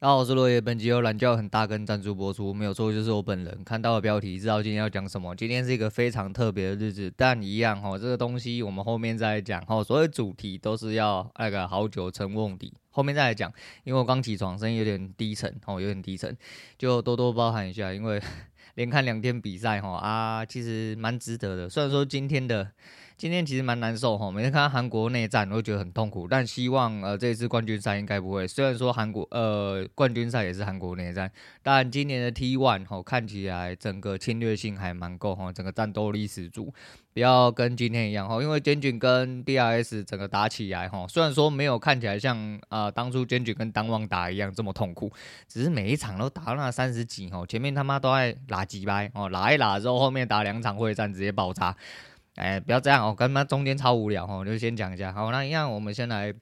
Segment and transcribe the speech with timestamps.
[0.00, 0.60] 大家好，我是落叶。
[0.60, 3.64] 本集由蓝教很大根赞助播出，没有错，就是我本人。
[3.64, 5.34] 看到了标题，知道今天要讲什么。
[5.34, 9.82] 今天是一个非常特别的日子，但一样哈，这个东西我们后面再讲哈。
[9.82, 13.52] 所有主题都是要那个好酒沉瓮底，后面再来讲。
[13.82, 16.36] 因为我刚起床，声音有点低沉哦，有点低沉，
[16.78, 17.92] 就多多包涵一下。
[17.92, 18.22] 因为
[18.76, 21.68] 连看两天比赛哈啊，其实蛮值得的。
[21.68, 22.70] 虽然说今天的。
[23.18, 26.28] 今天其实蛮难受哈，每次看到韩国内战，我都觉得很痛苦。
[26.28, 28.46] 但希望呃这一次冠军赛应该不会。
[28.46, 31.28] 虽然说韩国呃冠军赛也是韩国内战，
[31.60, 36.72] 但今年的 T One 哈看起来整个侵略性还蛮够哈，整个战斗力十足。
[37.12, 42.38] 不要跟今天一样哈，因为坚军跟 DRS 整个打起来哈，虽然说没有看起来像
[42.68, 45.12] 啊、呃、当初坚军跟当旺打一样这么痛苦，
[45.48, 51.74] 只是每一场都打到那三十几哈，前面他妈都在拉几掰哦，拉一拉之后后面打两场会战直接爆炸。
[52.38, 55.12] 哎，不要这样哦，跟他中间超无聊哦，就先讲一下。
[55.12, 56.32] 好，那一样，我们先来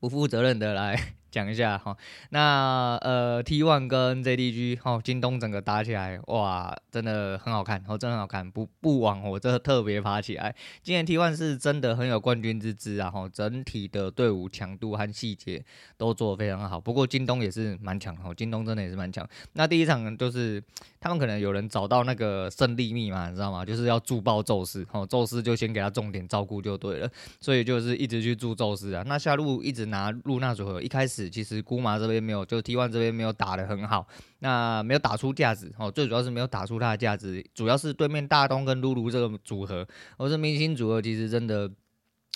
[0.00, 1.14] 不负责任的来。
[1.30, 1.96] 讲一下哈，
[2.30, 10.52] 那呃 T1 跟 JDG 哈，京东整个打起来哇，真的很好看，哦，真的很好看，不不枉我这特别爬起来。
[10.82, 15.64] 今年 T1 是真的很有冠军之姿啊，哈，整体的队伍强度和细节
[15.96, 16.80] 都做得非常好。
[16.80, 19.24] 不过京东也是蛮强，哈，京东真的也是蛮强。
[19.52, 20.60] 那第一场就是
[20.98, 23.64] 他们可能有人找到那个胜利密码，你知道吗？
[23.64, 27.08] 就是要助爆宙斯，哦，宙斯就先给他重点照顾就对了，
[27.40, 29.04] 所以就是一直去助宙斯啊。
[29.06, 31.19] 那下路一直拿露娜组合，一开始。
[31.28, 34.06] 其实姑妈这边没有，就 T1 这边没有打得很好，
[34.38, 41.70] 那没有打出价值哦，最主要是没有打出它的价值，主要是对面大东跟露露这个组合，我说明星组合其实真的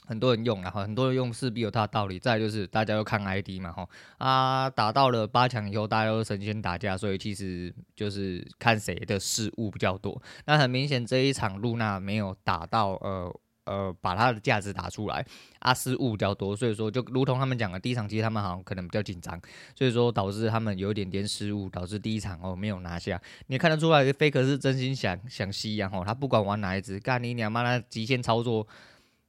[0.07, 2.19] 很多人用啊，很多人用势必有它的道理。
[2.19, 10.21] 再就是大家又看 ID 嘛，哈啊，打到了八强以后，大家都神仙打架，所以其实就是看谁的失误比较多。
[10.47, 13.35] 那很明显这一场露娜没有打到呃。
[13.65, 15.25] 呃，把它的价值打出来，
[15.59, 19.41] 啊，失误比较多，所以说就如同他们讲的，第一场其实他们好像可能比较紧张，
[19.75, 23.21] 所以说导致他们有一点点失误，导致第一场哦没有拿下。
[23.47, 28.67] 你看得出来，Faker 是真心想想吸啊，吼，他不管玩哪一只，干你娘妈那极限操作。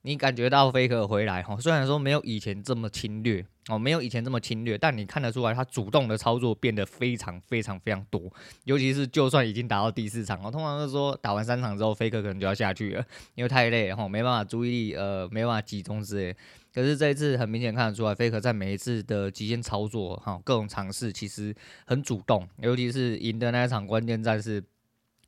[0.05, 8.31] 你感觉到飞哥回来哈，虽然说没有以前这么侵略哦，没有以前这么侵略，但你看得出来他主动的操作变得非常非常非常多，
[8.65, 16.37] 尤其是就算已经打到第四场哦，通常是说打完三场之后飞哥可能就要下去了， 因为太累哈，没办法注意力呃没办法集中之类。
[16.71, 21.55] 可是这一次很明显看得出来飞哥在每一次的极限操作哈，各种尝试其实
[21.87, 24.63] 很主动，尤其是赢的那一场关键战是。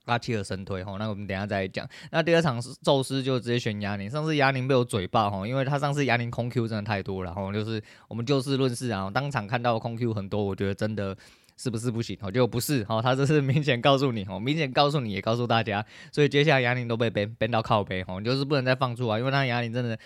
[0.07, 1.87] 拉契尔神推吼，那我们等下再讲。
[2.11, 11.15] 那第二场是宙斯就直接选亚宁，上次亚宁被我嘴爆吼，因为他上次亚宁空 Q 真的太多了吼，就是我们就事论事啊，当场看到空 Q 很多，我觉得真的
[11.55, 19.97] 是不是不行哦，就不是哦，他这是 明显告诉你哦，明显告诉你也告诉大家，所以接下来亚宁都被 ban ban 到靠背吼，就是不能再放出来，因为那亚宁真的。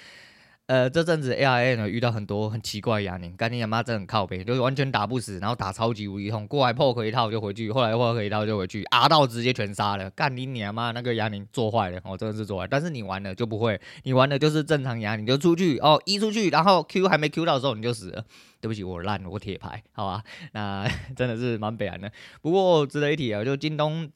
[0.72, 18.24] 呃，这阵子 A I A 呢遇到很多很奇怪的亚宁，干你妈真的很靠北，就是完全打不死，然后打超级无敌痛，过来 poke 一套就回去，后来 poke 一套就回去，R 到直接全杀了，干你娘妈那个亚宁做坏了，哦，真的是做坏，但是你玩了就不会，你玩的就是正常亚宁，就出去 哦，一出去，然后 Q 还没 Q 到的时候你就死了，
[18.62, 22.10] 对不起，我烂，我铁牌，好吧，那真的是蛮悲哀的。
[22.42, 24.10] 不过值得一提啊，就京东，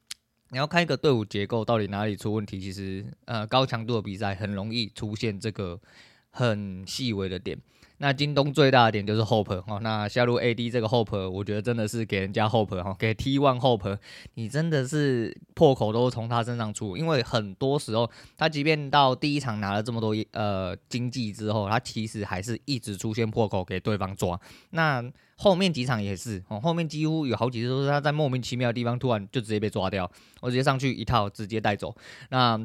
[0.52, 5.82] 你要看一个队伍结构到底哪里出问题，其实呃高强度的比赛很容易出现这个。
[6.38, 7.58] 很细微的点，
[8.00, 13.98] 那京东最大的点就是 Hope 哦，那下路 AD 这个 Hope，我觉得真的是给人家 Hope 哈，给 T1 Hope，
[14.34, 24.38] 你真的是破口都从他身上出，因为很多时候他即便到第一场拿了这么多呃经济之后，他其实还是一直出现破口给对方抓，
[24.72, 25.02] 那
[25.38, 31.96] 后面几场也是哦，后面几乎有好几次都是他在莫名其妙的地方突然就直接被抓掉，我直接上去一套直接带走，
[32.30, 32.62] 那。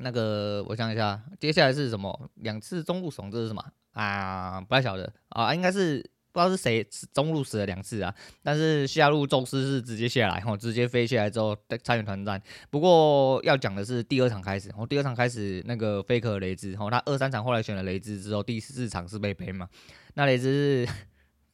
[0.00, 2.30] 那个，我想一下，接下来是什么？
[2.36, 3.64] 两次中路怂，这是什么
[3.94, 4.60] 啊？
[4.60, 5.98] 不太晓得啊，应该是
[6.30, 8.14] 不知道是谁中路死了两次啊。
[8.44, 12.40] 但是下路宙斯是直接下来，吼，直接飞下来之后参与团战。
[12.70, 19.68] 不过要讲的是第二场开始，哦，第二场开始那个 Faker 雷兹，吼，他二三场后来选了雷兹之后，第四场是被背嘛。
[20.14, 20.48] 那雷兹
[20.86, 20.92] 是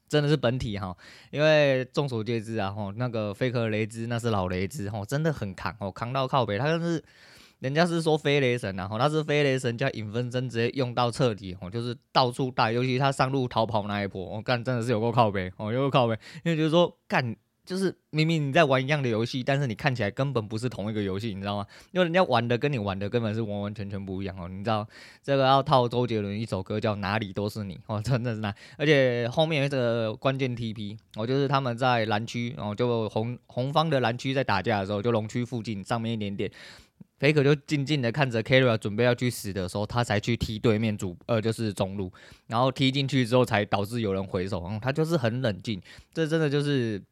[0.06, 0.94] 真的是本体哈，
[1.31, 7.02] 因为众所皆知啊，吼，那个 Faker 雷兹那是老雷兹，吼，真的很扛，哦，扛到靠北，他就是。
[7.64, 16.12] 人家是说飞雷神然后他是飞雷神加影分身直接用到彻底哦，就是到处带，尤其他上路逃跑那一波，我、哦、干真的是有够靠背哦，有够靠背，
[16.44, 17.34] 因为就是说干
[17.64, 21.66] 就是明明你在玩一样的游戏，但是你看起来根本不是同一个游戏，你知道吗？
[21.93, 24.87] 因为人家玩的跟你玩的根本是完完全全不一样哦，你知道
[25.22, 36.50] 这个要套周杰伦一首歌叫哪里都是你哦，真的是那，而且后面这个关键 TP 哦，就是他们在蓝区哦，就红红方的蓝区在打架的时候，就龙区附近上面一点点。
[37.25, 42.12] 黑可就静静的看着 Keria 准备要去死的时候，他才去踢对面主呃就是中路，
[42.47, 45.81] 然后踢进去之后才导致有人回手，嗯，他就是很冷静，
[46.12, 47.03] 这真的就是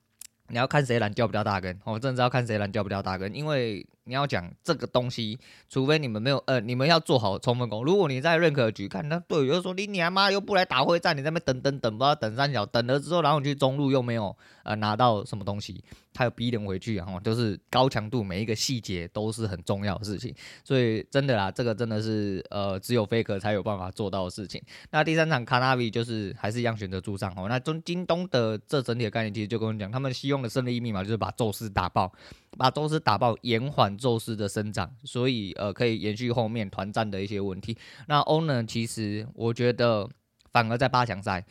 [0.48, 3.86] 你要看谁拦掉不掉大根，我真的是要看谁拦掉不掉大根，因为。
[4.04, 5.38] 你要讲这个东西，
[5.68, 7.84] 除非你们没有呃，你们要做好充分工。
[7.84, 20.34] 如果你在认可局看，那队友说你你他妈又不来打会战，你在那边等等等，不知道等三角，等了之后，然后你去中路又没有呃拿到什么东西，他又逼人回去，然后就是高强度，每一个细节都是很重要的事情。
[20.64, 24.60] 所以真的啦，这个真的是呃只有 Faker 才有办法做到的事情。
[24.90, 27.46] 那第三场卡纳比就是还是一样选择助上哦。
[27.48, 32.12] 那中京东的这整体的概念其实就跟我讲，他们希望的胜利密码就是把宙斯打爆，
[32.58, 33.91] 把宙斯打爆，延缓。
[33.96, 37.76] 宙斯的生长，所以呃可以延续后面团战的一些问题。
[38.08, 38.64] 那欧呢？
[38.64, 40.08] 其实我觉得
[40.52, 41.44] 反而在八强赛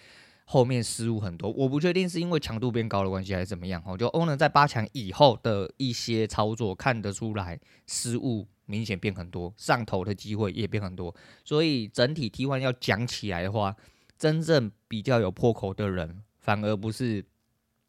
[0.45, 3.81] 后面失误很多，我不确定是因为强度变高的关系还是怎么样。
[3.85, 11.13] 哦，就欧呢在八强以后的一些操作看得出来失误明显变很多，上头的机会也变很多。
[11.43, 13.75] 所以整体 T1 要讲起来的话，
[14.17, 17.23] 真正比较有破口的人，反而不是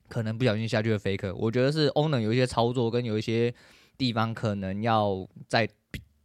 [0.09, 1.35] 可能不小心下去的 Faker。
[1.35, 3.55] 我觉得是欧呢有一些操作跟有一些。
[3.99, 5.69] 地方可能要再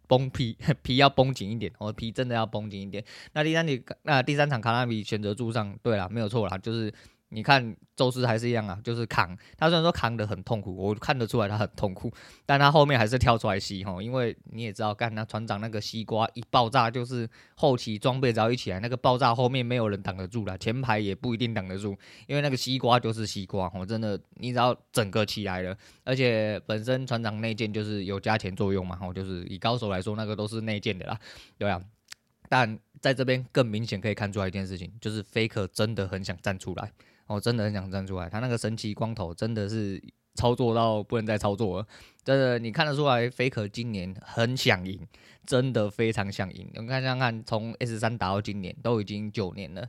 [0.08, 3.04] 绷皮 皮要绷紧一点，我皮真的要绷紧一点。
[3.34, 6.94] 那第三题，那第三场卡拉比选择助上，对了，没有错啦，就是。
[7.30, 9.38] 你看宙斯还是一样啊，就是扛。
[9.58, 12.10] 他虽然说扛得很痛苦，我看得出来他很痛苦，
[12.46, 21.98] 但他后面还是跳出来吸吼，因为你也知道，干那船长那个西瓜一爆炸，就是后期装备只要一起来，那个爆炸后面没有人挡得住了，前排也不一定挡得住，
[22.28, 31.20] 因为那个西瓜就是西瓜，我真的，你只要整个起来了，而且本身船长内建就是有加钱作用嘛，吼，就是以高手来说，那个都是内建的啦，
[31.58, 31.82] 对啊，
[32.48, 36.94] 但在这边更明显可以看出来一件事情，就是 Faker 真的很想站出来。
[37.28, 40.02] 我、真的很想站出来，他那个神奇光头真的是
[40.34, 41.88] 操作到不能再操作了，
[42.24, 45.06] 真的你看得出来，Faker 今年很想赢，
[45.46, 46.70] 真的非常想赢。
[46.74, 49.88] 你看想看，从 S 三打到今年都已经九年了，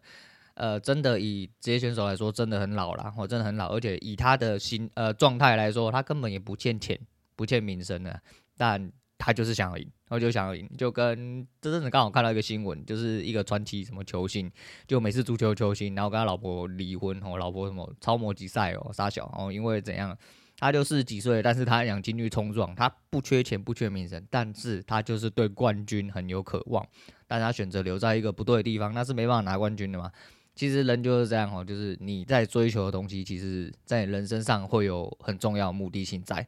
[0.54, 6.98] 呃，真的以职业选手来说，真的很老了，我真的很老，而且以他的心呃状态来说，他根本也不欠钱，
[7.36, 8.20] 不欠名声的，
[8.56, 8.92] 但。
[9.18, 14.50] 他就是想要赢，我就想要赢，就跟这阵子刚好看到一个新闻，就是一个传奇什么球星，
[14.86, 20.16] 就美式足球球星，然后跟他老婆离婚，哦，老婆什么超模级赛哦，杀小，哦，因为怎样，
[20.56, 26.86] 他就四十几岁，但是他想进去冲撞，他不缺钱，不缺名声，但是他就是对冠军很有渴望，
[27.26, 30.10] 但他选择留在一个不对的地方，那是没办法拿冠军的嘛。
[30.54, 36.46] 其实人就是这样哦，就是你在追求的东西，其实在人生上会有很重要目的性在。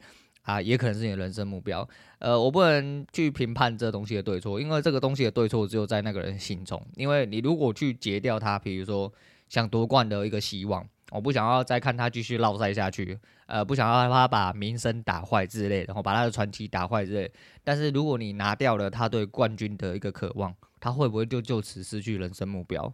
[0.50, 1.88] 啊，也可能是你的人生目标。
[2.18, 6.84] 呃，我不能去评判这东西的对错，因为这个东西的对错只有在那个人心中。
[6.96, 9.12] 因为你如果去截掉他，比如说
[9.48, 17.30] 想夺冠的一个希望，我不想要再看他继续落赛下去，呃，不想要他把名声打坏之类的，然后把他的传奇打坏之类。
[17.62, 22.92] 但是如果你拿掉了他对冠军的一个渴望，他会不会就就此失去人生目标？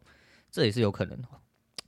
[0.50, 1.18] 这也是有可能。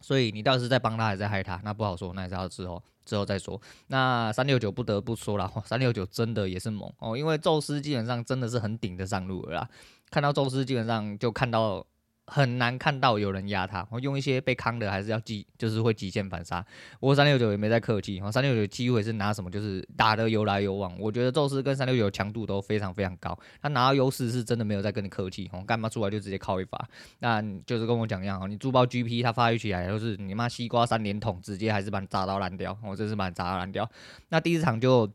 [0.00, 1.61] 所以你到底是在帮他还是在害他？
[1.64, 3.61] 那不好说，那也是要之后之后再说。
[3.87, 9.69] 那三六九不得不说了， 三六九真的也是猛哦，因为宙斯基本上真的是很顶得上路了啦。
[10.11, 11.85] 看到宙斯基本上就看到。
[12.31, 16.65] 很难看到有人压他，我用一些被康的还是要极，就是会极限反杀。
[17.01, 20.95] 我三六九也没在客气，三六九机会是拿什么，就是打得有来有往。
[20.99, 26.89] 我觉得宙斯跟三六九强度都非常非常高，他拿到优势是真的没有在跟你客气，哦，干嘛出来就直接靠一发。
[27.21, 33.91] 那就是跟我讲一样，你猪包 GP 他发育起来就是你妈西瓜三连捅，直接还是把你炸到烂掉，我真是把你炸到烂掉。
[34.29, 35.11] 那第一场就。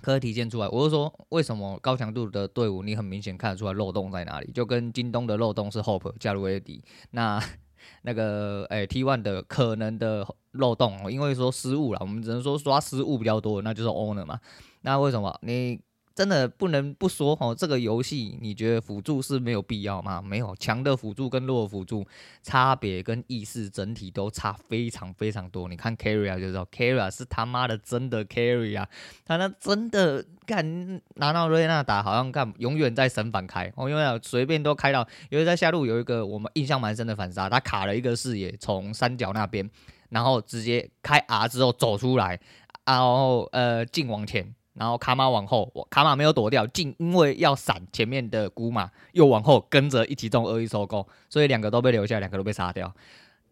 [0.00, 4.50] 可以体现出来，我是说，为什么高强度的队伍，你很明显看得出来漏洞在哪里？
[4.52, 7.42] 就跟京东的漏洞是 Hope 加入 AD，那
[8.02, 14.38] 那个诶、欸、T1 的可能的漏洞，因为说失误了，我们只能说刷失误比较多，那就是 Owner 嘛。
[14.82, 15.80] 那为什么你？
[16.18, 20.20] 真的不能不说哦，这个游戏你觉得辅助是没有必要吗？
[20.20, 22.04] 没有，强的辅助跟弱辅助
[22.42, 25.68] 差别跟意识整体都差非常非常多。
[25.68, 28.88] 你看 Carry 啊就知道，Carry 啊是他妈的真的 Carry 啊，
[29.24, 39.70] 他那真的干拿到瑞娜打，好像干永远在神反开哦，因为随便都开到，因为在下路有一个我们印象蛮深的反杀，他卡了一个视野从三角那边，
[40.08, 42.40] 然后直接开 R 之后走出来，
[42.84, 44.52] 然后呃进往前。
[44.78, 52.94] 然后卡玛往后，卡玛没有躲掉，竟因为要闪前面的姑马，又往后跟着一起中恶意收购，所以两个都被留下，两个都被杀掉，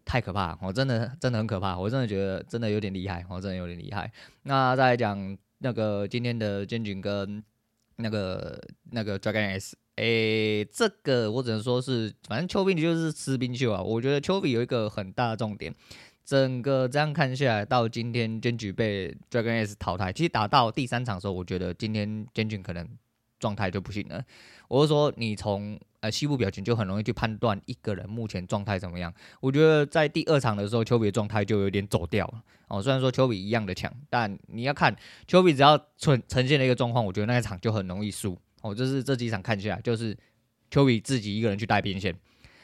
[0.05, 0.57] 太可怕！
[0.61, 4.09] 我真的真的很可怕，我真的觉得真的有点厉害，我真的有点厉害。
[4.43, 7.43] 那再来讲那个今天的建军跟
[7.97, 8.57] 那个
[8.91, 13.81] 那个 Dragon S，诶，这个我只能说是，反正丘比就是吃冰秀啊。
[13.81, 15.75] 我觉得丘比有一个很大的重点。
[16.27, 22.85] 整个这样看下来，到今天坚决被 Dragon S 淘汰，其实打到第三场的时候，我觉得今天坚决可能
[23.39, 24.21] 状态就不行了。
[24.67, 29.13] 我是说，你从呃西部表情就很容易去判断一个人目前状态怎么样。
[29.39, 32.43] 我觉得在第二场的时候，丘比状态就有点走掉了。
[32.67, 34.93] 哦，虽然说丘比一样的强，但你要看
[35.27, 38.37] 丘比只要呈呈现了一个状况，我觉得那一场就很容易输。
[38.63, 40.17] 哦，就是这几场看起来，就是
[40.69, 42.13] 丘比自己一个人去带边线。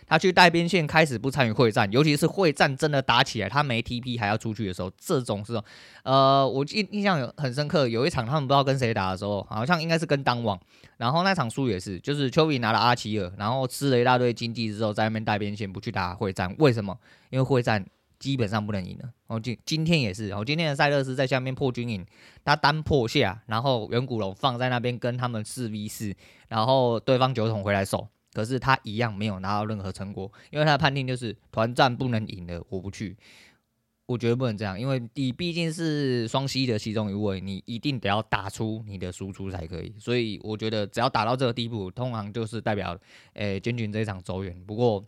[0.07, 5.63] 他去带边线，开始不参与会战，尤其是会战真的打起来，他没 TP 还要出去的时候，这种时候，
[6.03, 10.59] 呃，我印印象有很深刻，有一场他们不知道跟谁打的时候，好像应该是跟当网，
[10.97, 16.97] 然后那场输也是，就是丘比拿了阿奇尔，然后吃了一大堆经济之后，在那边带边线不去打会战，为什么？
[17.29, 17.85] 因为会战
[18.19, 19.03] 基本上不能赢了。
[19.03, 22.05] 然后今今天也是，然后今天的赛勒斯在下面破军营，
[22.45, 26.13] 他单破下，然后远古龙放在那边跟他们四 v 四，
[26.47, 28.07] 然后对方酒桶回来守。
[28.33, 33.15] 可是他一样没有拿到任何成果，因为他的判定就是团战不能赢的，我不去。
[34.05, 39.95] 我觉得不能这样，因为你毕竟是双 C 的其中一位，你一定得要打出你的输出才可以。
[39.97, 42.99] 所以我觉得只要打到这个地步，通常就是代表，
[43.33, 44.61] 诶、欸，坚决这一场走远。
[44.65, 45.03] 不过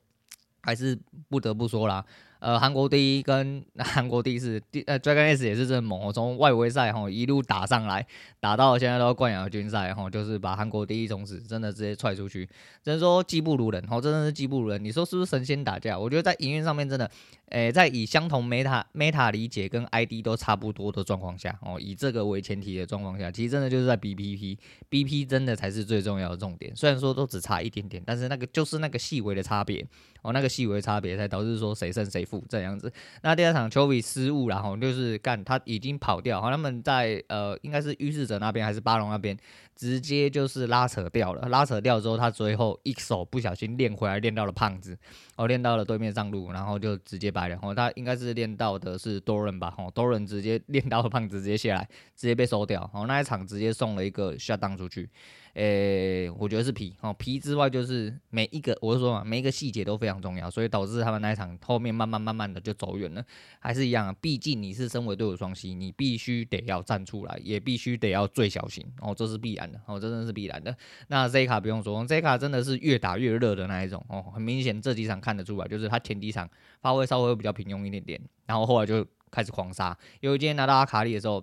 [0.62, 2.04] 还是不得不说啦。
[2.46, 8.06] 呃，韩国第一跟韩国第四，第呃 Dragon S 也是这么猛，从外围赛哈一路打上来，
[8.40, 12.46] 打到现在都冠亚军赛哈，就是把韩国第一种子真的直接踹出去，
[12.84, 14.84] 只能说技不如人哈，真的是技不如人。
[14.86, 15.98] 你说是不是神仙打架？
[15.98, 17.10] 我觉得在营运上面真的，
[17.50, 26.76] 诶、在以相同 meta meta 理解跟 ID 都差不多的状况下哦，以这个为前提的状况下，其实真的就是在 BPP，BP 真的才是最重要的重点。
[26.76, 29.86] 虽然说都只差一点点，但是那个就是那个细微的差别
[30.22, 32.44] 哦，那个细微差别才导致说谁胜谁负。
[32.50, 39.38] 这样子，那第二场丘比失误，然后就是干他已经跑掉，好，他们在呃应该是预示者那边还是巴龙那边，
[39.76, 44.98] 直接就是拉扯掉了，拉扯掉之后，他最后一手不小心练回来，练到了胖子，
[45.36, 55.10] 哦，练到了对面上路，然后就直接白了，哦，他应该是练到的是多人吧，哦，多人直接 练到了胖子，直接下来，直接被收掉，哦，那一场直接送了一个下档出去。
[55.56, 63.26] 诶、我觉得是皮哦，皮之外就是每一个，我是说嘛，每一个细节都非常重要，所以导致他们那一场后面慢慢慢慢的就走远了，
[63.60, 70.76] 还是一样啊，毕竟你是身为队友双 C，你必须得要站出来，也必须得要最小心哦，这是必然的哦，这真的是必然的。
[71.08, 76.50] 那 Z 卡不用说，Z 卡真的是越打越热的那一种哦，很明显这几场看得出来，就是他前几场
[76.82, 81.42] 发挥稍微比较平庸一点点，然后后来就开始狂杀，因为今天拿到阿卡丽的时候，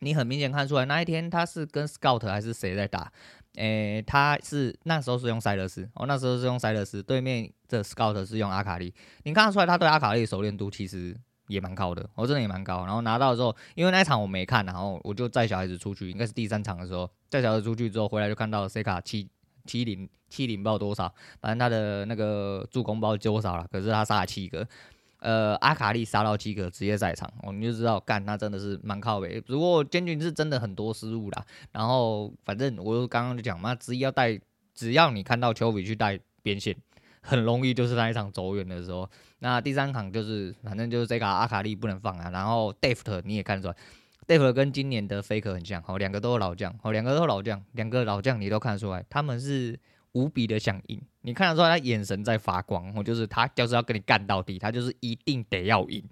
[0.00, 3.10] 你很明显看出来那一天他是跟 Scout 还是谁在打。
[3.58, 11.16] 诶、他是那时候是用塞勒斯，哦，那时候是用塞勒斯，对面的 Scout 是用阿卡丽，你看得出来他对阿卡丽熟练度其实
[11.48, 12.86] 也蛮高的，我、真的也蛮高。
[12.86, 19.28] 然后拿到之后，因为那一场我没看，然后我就带小孩子出去，应该是第三场的时候，带小孩子出去之后回来就看到 C 卡七
[19.64, 24.66] 七零七零不知道多少，反正他的那个助攻不知道多少了，可是他杀了七个。
[25.20, 29.40] 呃，阿卡丽杀到七个直接在场，哦，你就知道干，那真的是蛮靠北。
[29.40, 34.38] 不过坚军是真的很多失误啦，然后反正我刚刚就讲嘛，只要带，
[34.74, 36.76] 只要你看到丘比去带边线，
[37.20, 39.10] 很容易就是那一场走远的时候。
[39.40, 43.76] 那第三场就是反正就是这个阿卡丽不能放啊，然后 Deft 你也看出来
[44.26, 49.80] ，Deft 跟今年的 Faker 很像，哦，两个都是老将，哦，两个都是老将，两个老将你都看出来，他们是。
[50.18, 56.02] 无比的想赢，你看的时候他眼神在发光，我，就是他就是要跟你干到底，他就是一定得要赢，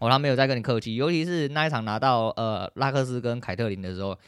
[0.00, 4.18] 哦，他没有在跟你客气，尤其是那一场拿到呃拉克斯跟凯特琳的时候。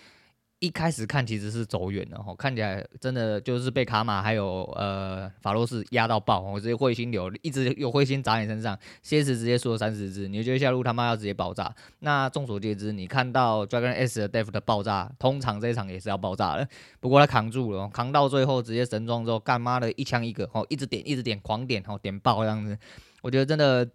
[0.60, 11.72] 一开始看其实是走远了，吼，看起来真的就是被卡玛还有呃法洛斯压到爆，我直接彗星流，一直有彗星砸你身上蝎子直接输了三十只，你就觉得下路他妈要直接爆炸。
[12.00, 22.76] 那众所皆知，你看到 Dragon S 的 Def 的爆炸，通常这一场也是要爆炸的，不过他扛住了，扛到最后直接神装之后，干妈的一枪一个，吼，一直点一直点狂点，吼，点爆这样子，
[23.22, 23.88] 我觉得真的。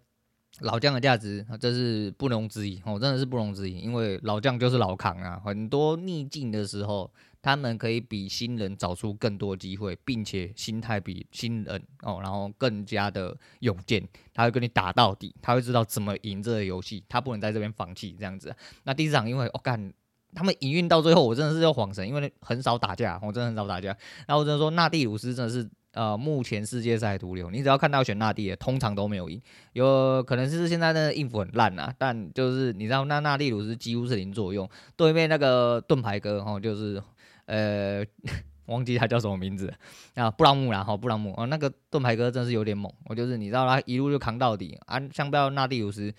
[0.60, 5.40] 老将的价值，这是不容置疑哦，真的是不容置疑，因为老将就是老扛啊。
[5.44, 7.10] 很多逆境的时候，
[7.42, 14.06] 他们可以比新人找出更多机会，并且心态比新人哦，然后更加的勇健。
[14.32, 18.54] 他会跟你打到底，他会知道怎么赢这个游戏，他不能在这边放弃这样子。
[18.84, 19.92] 那第四场，因为我干、
[20.34, 23.88] 他们营运到最后，我真的是要恍神，因为很少打架，我真的很少打架。
[24.28, 25.68] 然后我只能说，纳蒂鲁斯真的是。
[25.94, 29.40] 呃，目前世界赛毒瘤，你只要看到选纳蒂的，通常都没有赢。
[29.72, 34.68] 有可能是现在的应付很烂啊，但就是你知道，那纳蒂鲁斯几乎是零作用。
[34.96, 37.02] 对面那个盾牌哥，哈，就是
[37.46, 38.04] 呃，
[38.66, 39.72] 忘记他叫什么名字
[40.14, 42.92] 啊，布朗姆啦，哈，布朗姆哦，那个盾牌哥真是有点猛。
[43.06, 46.12] 我就是你知道他一路就扛到底啊，相比较纳蒂鲁斯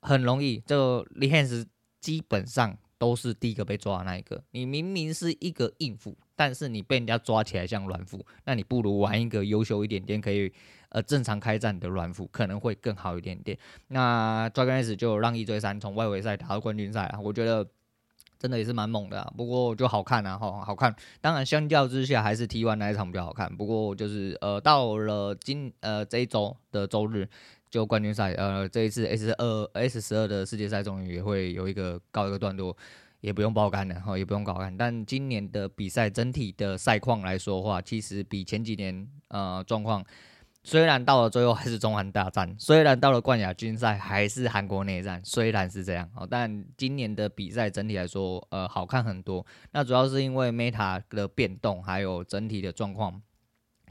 [0.00, 1.66] 很容易，就李汉斯
[2.00, 2.76] 基本上。
[3.00, 4.44] 都是第一个被抓的那一个。
[4.50, 10.50] 你明明是一个应付，但是你被人家抓起来像软辅，那你不如玩一个优秀一点点，可以
[10.88, 13.58] 呃正常开战的软辅，可能会更好一点点。
[13.88, 17.68] 那 Dragon S 就让一追三，从外围赛打到冠军赛啊，我觉得
[18.38, 20.96] 真的也是蛮猛的，啊，不过就好看啊，哈，好看。
[21.20, 23.54] 当然，相较之下还是 T1 那一场比较好看。
[23.54, 27.28] 不过就是呃，到了今呃这一周的周日，
[27.68, 32.74] 就冠军赛，呃，这一次 S 二 S 十二的世界赛终于也会有一个告一个段落，
[33.20, 34.76] 也不用爆肝了，哈，也不用搞肝。
[34.76, 40.04] 但今年的比赛整体的赛况来说的话，其实比前几年呃状况。
[40.62, 49.44] 虽然到了最后还是中韩大战，虽然到了冠亚军赛还是韩国内战，虽然是这样哦，但今年的比赛整体来说，呃，好看很多。
[49.72, 53.22] 那主要是因为 Meta 的变动，还有整体的状况。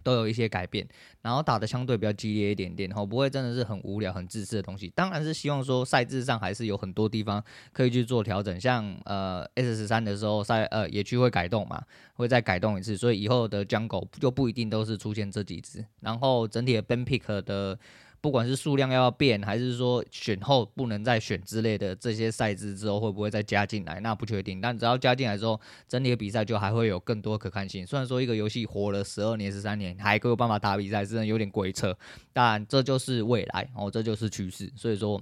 [0.04, 0.88] 都有一些改变，
[1.22, 4.92] 然后打的相对比较激烈一点点，然后，不会真的是很无聊、很自私的东西。
[4.96, 17.78] 当然是希望说赛制上还是有很多地方可以去做调整，像呃 S 十三的时候赛呃野区会改动嘛，会再改动一次，所以以后的 Jungle 就不一定都是出现这几只，然后整体的 Ban Pick 的。
[18.22, 24.60] 不管是数量要变，还是说选后不能再选之类的这些赛制之后会不会再加进来，那不确定。
[24.60, 27.86] 但只要加进来之后，整体的比赛就还会有更多可看性。
[27.88, 31.98] 虽然说一个游戏活了十二年、十三年，还可以有办法打比赛，真的有点鬼扯。
[32.34, 34.70] 但这就是未来哦，这就是趋势。
[34.76, 35.22] 所以说，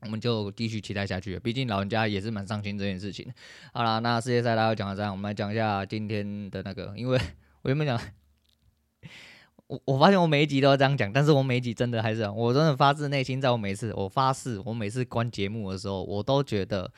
[0.00, 1.38] 我们就继续期待下去。
[1.40, 3.30] 毕竟老人家也是蛮上心这件事情。
[3.74, 7.20] 好啦，那世界赛大家讲到这样，我们来讲一下今天的那个，因为
[7.60, 8.00] 我原本讲。
[9.72, 16.92] 我我发现我每一集都要这样讲，但是我每一集真的还是，我真的发自内心，在我每次我发誓，我每次关节目的时候，我都觉得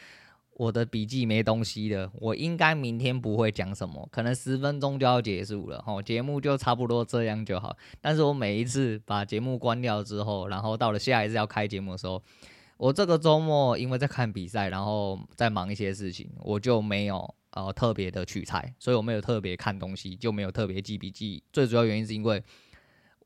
[0.54, 7.76] 我的笔记没东西的，我应该明天不会讲什么，可能十分钟就要结束了，吼，节目就差不多这样就好。
[8.00, 12.20] 但是我每一次把节目关掉之后，然后到了下一次要开节目的时候，
[12.76, 21.40] 我这个周末因为在看比赛，然后在忙一些事情，我就没有呃特别的取材，所以我没有特别看东西，就没有特别记笔记。
[21.52, 22.42] 最主要原因是因为。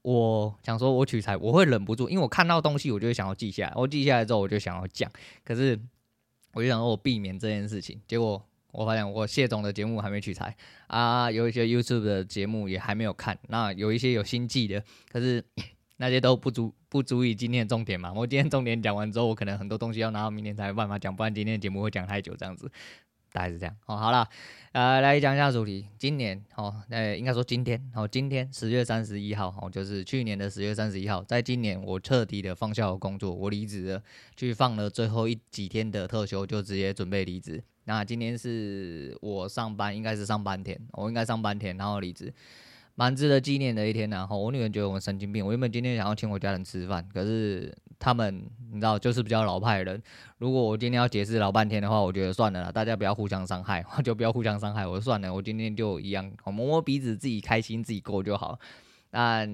[0.03, 3.73] 我想说，我取材我会忍不住，因为我看到东西，我就会想要记下来。
[3.75, 5.11] 我记下来之后，我就想要讲。
[5.45, 5.79] 可是，
[6.53, 8.01] 我就想说我避免这件事情。
[8.07, 13.39] 结果我发现，我谢总的节目还没取材啊，有一些 YouTube 的节目也还没有看。
[13.49, 15.45] 那有一些有新记的，可是
[15.97, 18.13] 那些都不足不足以今天的重点嘛。
[18.13, 22.71] 我今天重点讲完之后，我可能很多东西要拿到明天才有办法讲，不然今天的节目会讲太久这样子。
[23.33, 24.29] 大概是这样哦，好了，
[24.73, 25.87] 呃，来讲一下主题。
[25.99, 34.03] 今年哦，呃，应该说今天哦，今天十月三十一号哦，就是去年的十月三十一号，在今年我彻底的放下我工作，我离职了，
[34.37, 37.63] 去放了最后一几天的特休，就直接准备离职。
[37.85, 42.33] 那今天是我上班，应该是上半天，我应该上半天，然后离职。
[42.95, 45.47] 蛮值得纪念的一天，然后我女儿觉得我神经病。
[45.47, 50.03] 我原本今天想要请我家人吃饭，可是他们你知道，就是比较老派的人。
[50.39, 54.87] 如果我今天要解释老半天的话，我觉得算了啦，大家不要互相伤害，就不要互相伤害。
[54.87, 58.59] 我算了，我今天就一样，摸摸鼻子，自己开心，自己过就好。
[59.11, 59.49] 但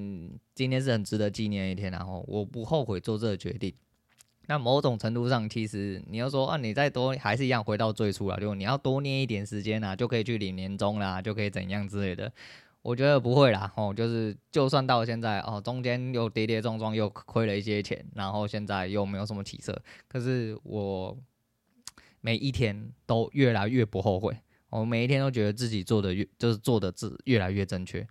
[0.54, 3.72] 今天是很值得纪念一天，然后我不后悔做这个决定。
[4.46, 12.30] 那某种程度上，其实你要说啊，你再多还是一样回到最初了，就你要多念一点时间啊，就可以去领年终啦，就可以怎样之类的。
[12.84, 21.16] 我觉得不会啦，哦，就是就算到现在哦，中间又跌跌撞撞，又亏了一些钱，然后现在又没有什么起色，可是我
[22.20, 24.36] 每一天都越来越不后悔，
[24.68, 28.06] 我每一天都觉得自己做的越就是做的字越来越正确，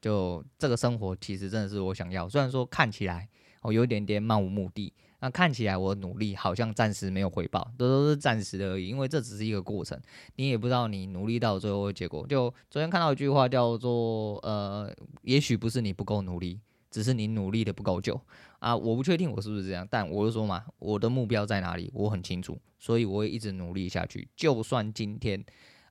[0.00, 3.28] 就这个生活其实真的是我想要，虽然说看起来
[3.66, 4.92] 哦有一点点漫无目的。
[5.18, 9.98] 那看起来我努力好像暂时没有回报，这都是暂时的而已，因为这只是一个过程，
[10.36, 12.26] 你也不知道你努力到最后的结果。
[12.26, 18.20] 就昨天看到一句话叫做，呃，也许不是你不够努力，只是你努力的不够久
[18.58, 18.76] 啊。
[18.76, 24.28] 我不确定我是不是这样，但我就说嘛，我的目标在哪里，我很清楚，所以我会一直努力下去。
[24.36, 25.42] 就算今天，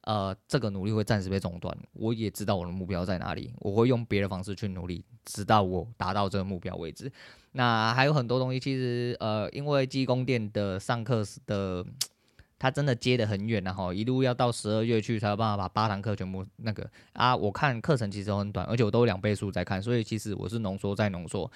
[0.02, 7.12] 呃，这个努力会暂时被中断，我也知道我的目标在哪里，我会用别的方式去努力，直到我达到这个目标为止。
[7.58, 11.86] 那还有很多东西，其实呃，因为技工店的上课的，
[12.60, 17.34] 他真的接得很远，然后一路要到十二月去才有办法把八堂课全部那个啊。
[17.34, 21.50] 我看课程其实很短，而且我都两倍速在看，所以其实我是浓缩再浓缩。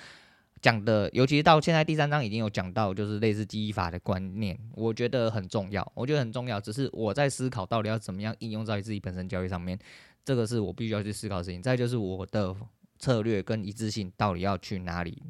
[0.61, 5.89] 讲的，尤其是到现在第三章已经有讲到，就是类似记忆法的观念，我觉得很重要。
[5.95, 9.77] 我觉得很重要，只是我在思考到底要怎么样应用在自己本身教育上面，
[10.23, 11.61] 这个是我必须要去思考的事情。
[11.61, 12.55] 再就是我的
[12.97, 15.21] 策略跟一致性到底要去哪里，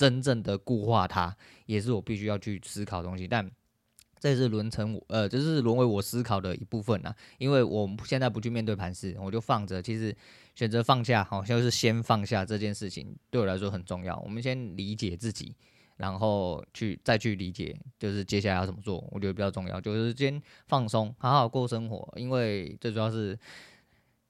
[0.00, 1.36] 真正的固化它，
[1.66, 3.28] 也是我必须要去思考的东西。
[3.28, 3.46] 但
[4.18, 9.82] 这也是沦成我呃，这是沦为我思考的一部分啊，因为我现在不去面对盘势，我就放着。
[9.82, 10.16] 其实。
[10.56, 14.18] 选择放下，好像是先放下这件事情，对我来说很重要。
[14.18, 15.54] 我们先理解自己，
[15.96, 19.80] 然后去再去理解，就是接下来要怎么做，我觉得比较重要。
[19.80, 22.06] 就是先放松，好好过生活。
[22.16, 23.38] 因为最主要是，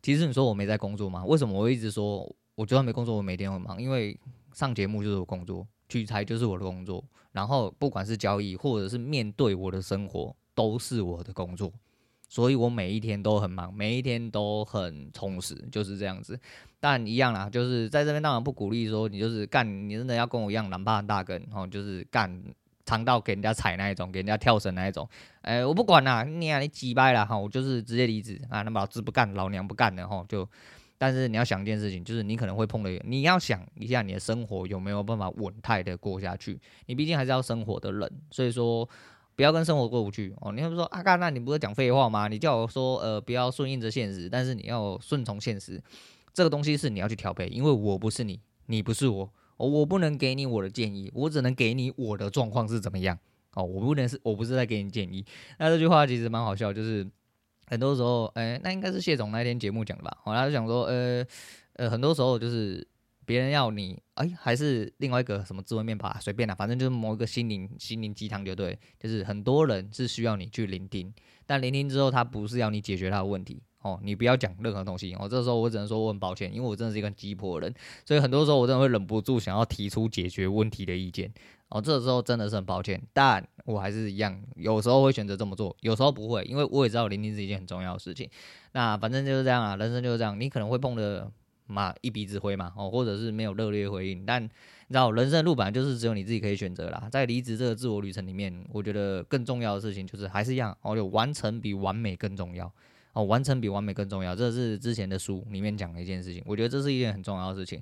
[0.03, 1.25] 其实你说我没在工作吗？
[1.25, 3.83] 为什么我一直说，我就算没工作，我每天很忙？
[3.83, 4.17] 因为
[4.53, 11.73] 上节目就是我工作，取材就是我的工作，然后不管是交易或者是面对我的生活，都是我的工作。
[12.29, 16.39] 所以我每一天都很忙，每一天都很充实，就是这样子。
[16.79, 22.41] 但一样啦，就是在这边当然不鼓励说你就是干，你真的要跟我一样懒趴大根，哦，就是干
[22.85, 25.09] 长到给人家踩那一种，给人家跳绳那一种。
[25.43, 30.49] 哎、我不管啦，你啊你几掰啦哈，我就是直接离职啊，那么老子不干，老娘不干了哈，就。
[31.03, 36.61] 但是你要想一件事情，就是你可能会碰的，你要想一下你的生活有没有办法稳态的过下去。
[36.85, 38.87] 你毕竟还是要生活的人，所以说
[39.35, 40.53] 不要跟生活过不去哦。
[40.53, 42.29] 你会说阿嘎、那你不是讲废话吗？
[42.29, 45.83] 你叫我说呃不要顺应着现实，但是你要顺从现实，
[46.35, 53.19] 这个东西是你要去调配，因为我不是你，你不是我，我不能给你我的建议，我只能给你我的状况是怎么样
[53.55, 53.65] 哦。
[53.65, 55.25] 我不能是，我不是在给你建议。
[55.59, 57.09] 那这句话其实蛮好笑，就是。
[57.71, 60.19] 很多时候，哎、那应该是谢总那天节目讲的吧？
[60.25, 61.25] 我他就讲说，呃，
[61.75, 62.85] 呃，很多时候就是
[63.25, 71.15] 别人要你，哎、还是另外一个什么智慧面吧，随便啦，反正就是某一个心灵心灵鸡汤就对，就是很多人是需要你去聆听，
[71.47, 75.29] 但聆听之后，他不是要你解决他的问题哦，你不要讲任何东西哦。
[75.29, 81.33] 这时候我只能说我很抱歉，因为我真的是一个很鸡婆的人，所以很多时候我真的会忍不住想要提出解决问题的意见。
[81.71, 88.29] 哦，这时候真的是很抱歉，但我还是一样，有时候会选择这么做，有时候不会，因为我也知道聆听是一件很重要的事情。
[88.73, 91.31] 那反正就是这样啊，人生就是这样，你可能会碰的
[91.67, 94.49] 嘛一鼻子灰嘛，哦，或者是没有热烈回应，但你
[94.89, 97.09] 知道人生的路本来就是只有你自己可以选择啦。
[97.13, 102.69] 在离职这个自我旅程里面，我觉得更重要的事情就是还是一样哦，有完成比完美更重要
[103.13, 107.81] 哦，完成比完美更重要，这是之前的书里面讲的一件事情，我觉得这是一件很重要的事情。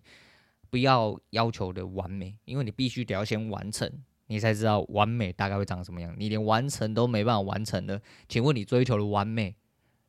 [0.71, 3.91] 不要要求的完美，因为你必须得要先完成，
[4.27, 6.15] 你才知道完美大概会长什么样。
[6.19, 9.55] 你连完成都没办法完成的，请问你追求的完美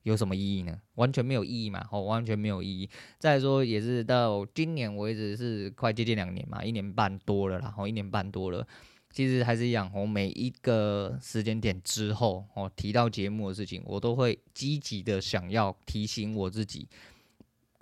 [0.04, 0.80] 有什么意义呢？
[0.96, 2.90] 完全没有意义嘛，哦，完全没有意义。
[3.18, 8.66] 再说也是到今年为止是快接近两年嘛，一年半多了啦，哦，一年半多了，
[9.12, 16.88] 其实还是一样，我每一个时间点之后，哦，提到节目的事情，我都会积极的想要提醒我自己。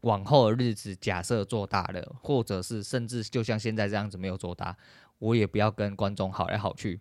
[0.01, 4.75] 往后的日子，假设做大了，或者是甚至就像现在这样子没有做大，
[5.19, 6.99] 我也不要跟观众好来好去。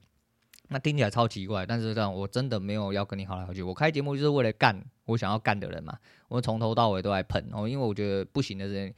[0.68, 3.62] 那听起来超奇怪，但是这样我真的没有要跟你好来好去。
[3.62, 5.96] 我开节目就是为了干我想要干的人嘛。
[6.28, 8.92] 我从头到尾都在喷哦，因为我觉得不行的人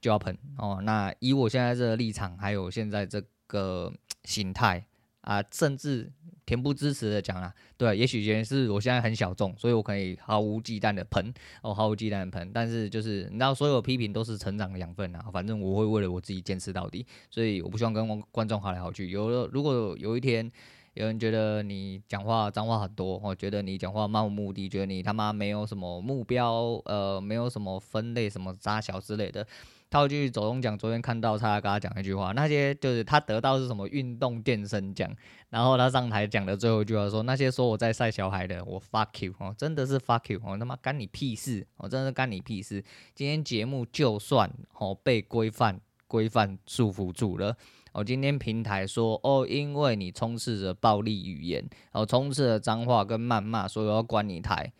[0.00, 0.80] 就要喷哦。
[0.82, 3.92] 那以我现在这个立场，还有现在这个
[4.24, 4.84] 形态
[5.22, 6.12] 啊，甚至。
[6.44, 11.32] 恬不知耻的讲啊，对，也许也是我现在很小众，所以我可以毫无忌惮的喷，
[11.62, 12.50] 哦，毫无忌惮的喷。
[12.52, 15.24] 但是就是，你知道，所有批评都是成长的养分啊。
[15.32, 19.08] 反正我会为了我自己坚持到底，所以我不希望跟观众好来好去。
[19.08, 20.50] 有了，如果有一天
[20.94, 29.46] 有人觉得你讲话脏话很多，我，觉得你讲话漫无目的，觉得你他妈没有什么目标，呃，没有什么分类，什么扎小之类的。
[29.92, 35.14] 他会去走钟奖，昨天看到他跟他讲一句话，那些就是他得到是什么运动健身奖，
[35.50, 42.82] 然后他上台讲的最后一句话说，那些说我在晒小孩的，我 fuck you 哦，真的是 fuck you 哦，他妈干你屁事哦，真的是干你屁事。
[43.14, 47.54] 今天节目就算哦被规范规范束缚住了，
[47.92, 54.72] 哦，今天平台说哦，因为你充斥着暴力语言，哦，充斥着脏话跟谩骂，所以我要关你台。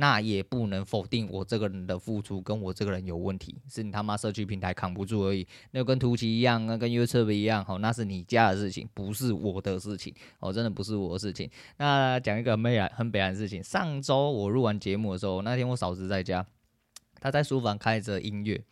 [0.00, 5.44] 那也不能否定我这个人的付出，跟我这个人有问题，是你他妈社区平台扛不住而已。
[5.72, 11.50] 那跟图奇一样，那跟 YouTube 一样，好，那是你家的事情，不是我的事情，哦，真的不是我的事情。
[11.78, 13.60] 那讲一个很悲哀、很悲哀的事情。
[13.60, 16.46] 上周我录完节目的时候，那天我嫂子在家，
[17.20, 18.62] 她在书房开着音乐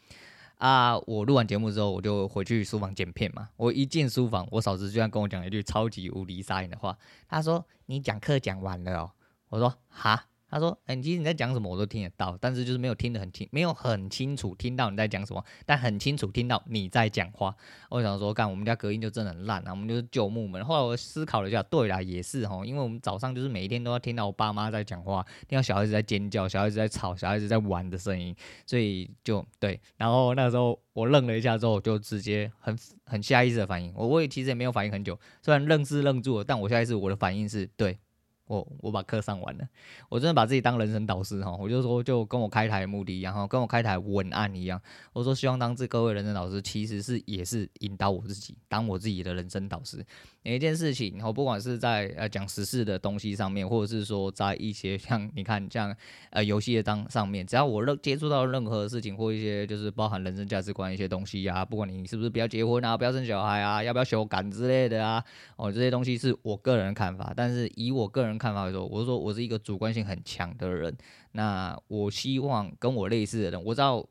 [0.58, 0.96] 啊。
[1.08, 3.48] 我录完节目之后，我就回去书房剪片嘛。
[3.56, 6.96] 我一进书房，我嫂子居然跟我讲了一句超级无敌沙眼的话，
[7.28, 9.10] 她说：“你讲课讲完了哦。”
[9.50, 17.54] 我说：“哈。”他说：“哎、其实你在讲什么我都听得到，但是就是没有听得很清，没有很清楚听到你在讲什么，但很清楚听到你在讲话。
[17.90, 20.64] 我想说，干我们家隔音就真的很烂啊，我们就是旧木门。
[20.64, 28.34] 后来我思考了一下，对啦，也是哦，因为我们早上就是每一天都要听到我爸妈在讲话，听到小孩子在尖叫，小孩子在吵，小孩子在玩的声音，
[28.66, 29.80] 所以就对。
[29.96, 37.98] 然后那时候我愣了一下之后，就直接很很下意识的反应，我我也其实也没有反应很久，虽然愣是愣住了，但我下意识我的反应是对。”
[38.46, 39.68] 我我把课上完了，
[40.08, 44.80] 我真的把自己当人生导师哈，我就说就跟我开台的目的一样哈，跟我开台文案一样，
[45.12, 50.04] 我说希望当这各位人生导师，其实是也是引导我自己，当我自己的人生导师。
[50.46, 55.92] 每一件事情，然后不管是在呃讲实事的东西上面，或者是说在一些像你看像
[56.30, 65.20] 呃游戏的当上面，只要我任接触到任何事情或一些就是包含人生价值观一些东西呀、啊，不管你是不是不要结婚啊，不要生小孩啊，要不要修改之类的啊，
[65.56, 70.96] 哦这些东西是我个人的看法，但是以我个人看法来说，我是说我是一个主观性很强的人，
[71.32, 74.06] 那我希望跟我类似的人，我知道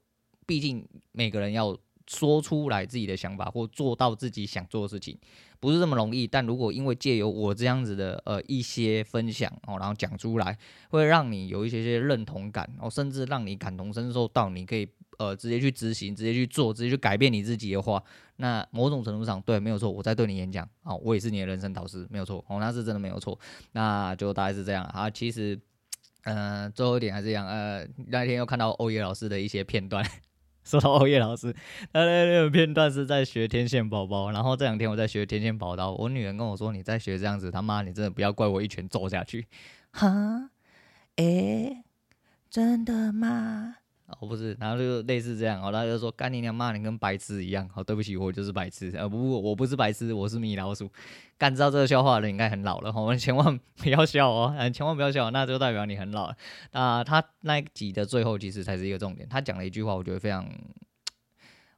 [0.46, 1.78] 毕竟每个人要。
[2.08, 5.18] 说出来自己的想法或做到自己想做的事情，
[5.60, 6.28] 不是这么容易。
[6.28, 10.58] 但如果因为借由我这样子的呃一些分享哦，然后讲出来，
[10.90, 14.88] 会让你有一些些认同感哦，甚至让你感同身受到，你可以
[15.18, 18.04] 呃直接去执行，直接去做，直接去改变你自己的话，
[18.38, 23.40] 那某种程度上对，没有错，我在对你演讲哦，我也是你的人生导师，没有错哦，那是真的没有错。
[23.72, 25.60] 那就大概是这样啊，其实。
[26.28, 27.48] 嗯、最后一点还是一样。
[27.48, 30.04] 呃，那天又看到欧耶老师的一些片段。
[30.68, 31.54] 说到欧耶老师，
[31.94, 34.32] 他那那个片段是在学天线宝宝。
[34.32, 39.46] 然后这两天我在学天线宝刀，我女儿跟我说：“你在学这样子，他妈，你真的不要怪我一拳揍下去。
[39.94, 40.50] ”哈？
[41.18, 41.84] 诶，
[42.50, 43.76] 真的吗？
[44.08, 50.90] 哦，不是，然后就类似这样，哦，他就说干你娘骂你跟白痴一样，好，对不起，我就是白痴，呃，不不，我不是白痴，我是米老鼠。
[51.38, 56.36] 干知道这个笑话的人应该很老了，我们千万不要笑哦，嗯，千万不要笑，那就代表你很老了。
[56.72, 60.48] 那他那一集的最后其实才是一个重点，他讲了一句话，我觉得非常，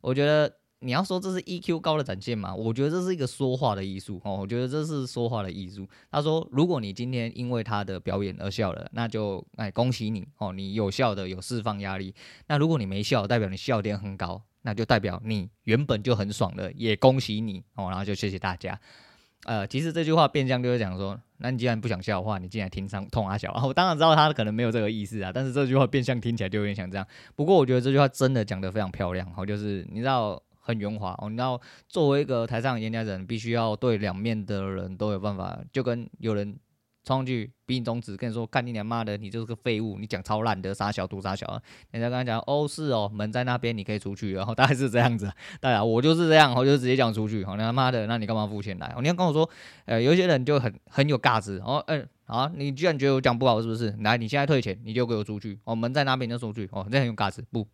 [0.02, 0.54] 我觉得。
[0.80, 2.54] 你要说这是 EQ 高的展现吗？
[2.54, 4.38] 我觉得这是一个说话的艺术哦。
[4.40, 5.88] 我觉得这是说话的艺术。
[6.12, 12.14] 他说，如果你今天因为他的表演而笑了，那就哎恭喜你哦，你有效的有释放压力。
[12.48, 17.90] 那如果你没笑，代表你笑点很高，那就代表你原本就很爽了，也恭喜你哦。
[17.90, 18.80] 然后就谢谢大家。
[19.46, 23.66] 呃，其实这句话变相就是讲说，那你既然不想笑的话，你进来听上痛啊笑啊。
[23.66, 27.08] 我当然知道他可能没有这个意思啊，但是这句话变相听起来就有点像这样。
[27.36, 30.40] 不过我觉得这句话真的讲得非常漂亮，好，就是你知道。
[30.68, 35.58] 很圆滑哦，你知道，作为一个台上演讲人，必须要对两面的人都有办法。
[35.72, 36.60] 就跟有人
[37.06, 41.48] 冲上去比你中指，跟你说：“干你娘妈的，你就是个废物，你讲超烂的，傻小，毒傻小。”
[41.92, 47.46] 人家跟他讲：“哦，是哦，门在那边，你可以出去。”然后大概是这样子，大家我就是这样，我就直接讲出去。
[47.46, 48.88] 好，你他妈的，那你干嘛付钱来？
[48.88, 49.50] 哦你要跟我说，
[49.86, 51.62] 呃，有些人就很很有架子。
[51.64, 53.90] 哦，嗯、呃，啊，你既然觉得我讲不好，是不是？
[54.02, 55.58] 来，你现在退钱，你就给我出去。
[55.64, 56.68] 哦，门在那边，你就出去。
[56.74, 57.66] 哦，这很有架子，不。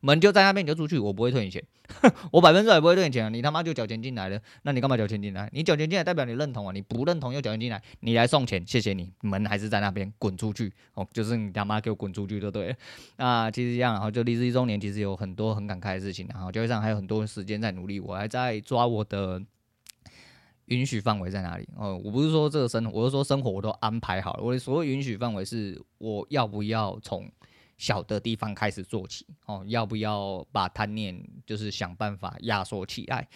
[0.00, 1.62] 门就在那边，你就出去，我不会退你钱，
[2.32, 3.28] 我百分之百不会退你钱啊！
[3.28, 5.48] 你他妈就缴钱进来了，那你干嘛缴钱进来？
[5.52, 6.72] 你缴钱进来代表你认同啊！
[6.72, 11.06] 你不认同又缴钱进来，你来送钱，谢谢你，门还是在那边，滚出去 哦！
[11.12, 12.76] 就是你他妈给我滚出去就对了。
[13.16, 19.42] 那 其实这样，然后就离职一周年，其实有很多很感慨的事情，然后交易上还有很多时间在努力，我还在抓我的
[20.64, 22.00] 允许范围在哪里哦。
[22.02, 24.42] 我不是说这个生，我是说生活我都安排好了。
[24.42, 27.30] 我的所谓允许范围是我要不要从。
[27.80, 33.26] 小的地方开始做起哦，要不要把贪念就是想办法压缩起来，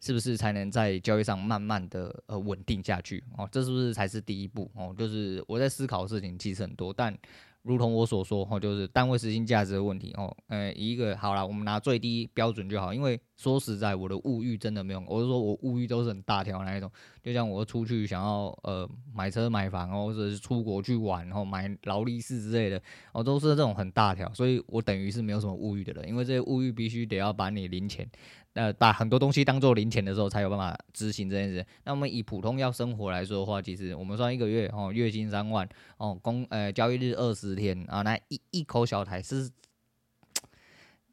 [0.00, 3.46] 是不是才能在交易上慢慢的呃稳定下去哦？
[3.52, 4.94] 这是不是才是第一步哦？
[4.98, 7.14] 就是我在思考的事情其实很多，但。
[7.62, 16.90] 如同我所说，哦，就是单位实心价值的问题，哦，呃，一个好了，我们拿最低标准就好，因为说实在，我的物欲真的没有，我是说我物欲都是很大条那一种，
[17.22, 22.80] 就像我出去想要呃买车买房，或者是出国去玩，然后买劳力士之类的，
[23.12, 28.08] 哦，都是这种很大条，所以我等于是没有什么物欲的人，因为这些物欲必须得要把你零钱。
[28.54, 31.64] 呃，把很多东西当做零钱的时候，才有办法执行这件事。
[31.84, 39.48] 那我们以普通要生活来说的话，其实我们算一个月哦，月薪三万哦，工呃交易日二十天啊，那一一口小台是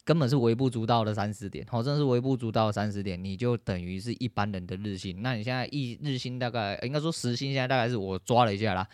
[0.03, 5.21] 根本是微不足道的三十点，哦，真的是微不足道三十点，你就等于是一般人的日薪。
[5.21, 8.87] 那你现在一日薪大概应该说时薪现在大概是我抓了一下啦。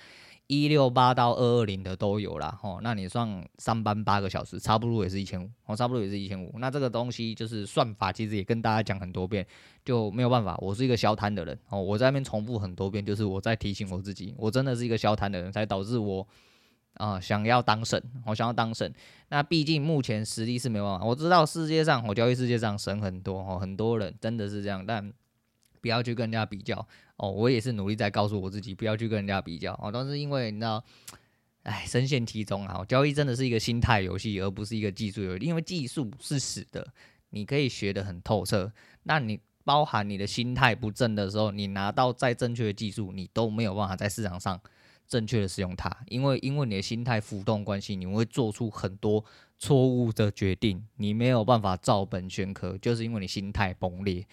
[0.48, 6.54] 一六八到二二零的都有啦，吼，那你算上班八个小时，差不多也是一千五，哦，差不多也是一千五。
[6.60, 9.46] 那这个东西就是算法，其实也跟大家讲很多遍，
[9.86, 10.56] 就没有办法。
[10.60, 16.28] 我是一个消贪的人，哦，我在那边重复很多遍，就是我在提醒我自己，我真的是一个消贪的人，才导致我
[16.96, 18.94] 啊、想要当神，我想要当神。
[19.30, 25.14] 那毕竟目前实力是没办法，我知道世界上我交易世界上神很多，哦，很多人真的是这样，但。
[25.82, 29.92] 不要去跟人家比较哦，我也是努力在告诉我自己不要去跟人家比较哦。
[29.94, 30.84] 但是因为你知道，
[31.62, 35.46] 哎，深陷其中啊，交易真的是一个心态游戏，而不是一个技术游戏。
[35.46, 36.86] 因为技术是死的，
[37.30, 38.72] 你可以学得很透彻，
[39.04, 44.60] 那你包含你的心态不正的时候，你拿到再正确的技术，你都没有办法在市场上
[45.08, 45.96] 正确的使用它。
[46.08, 49.24] 因为因为你的心态浮动关系，你会做出很多
[49.60, 54.26] 错误的决定，你没有办法照本宣科，就是因为你心态崩裂。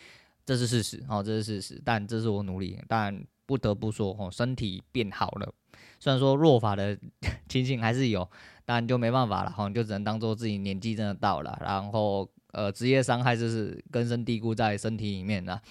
[0.51, 5.55] 这是事实哦，这是事实，但这是我努力，但不得不说哦，身体变好了。
[6.01, 6.99] 虽然说弱法的
[7.49, 8.29] 情形还是有，
[8.65, 15.63] 但就没办法了哈，就只能当做自己年纪真的到了，然后呃，职业伤害就是根深蒂固在身体里面了。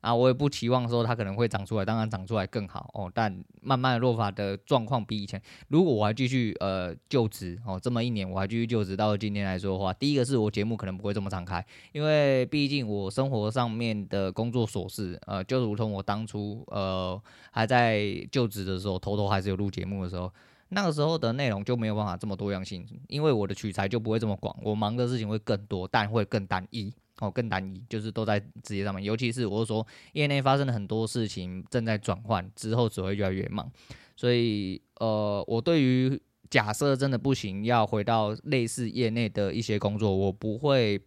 [0.00, 3.10] 啊，我也不期望说它可能会长出来，当然长出来更好哦。
[3.12, 20.32] 但慢慢的弱法的状况比以前，如果我还继续呃就职哦，这么一年我还继续就职到今天来说的话，第一个是我节目可能不会这么常开，因为毕竟我生活上面的工作琐事，呃，就如同我当初呃还在就职的时候，偷偷还是有录节目的时候，
[20.68, 26.92] 那个时候的内容就没有办法这么多样性，因为我的取材就不会这么广，我忙的事情会更多，但会更单一。
[27.20, 29.02] 哦，更单一，就是都在职业上面。
[29.02, 33.70] 尤其是我是说，业内发生了很多事情，正在转换之后，只会越来越忙。
[34.16, 41.00] 所以，呃，我对于假设真的不行，要回到类似业内的一些工作，我不会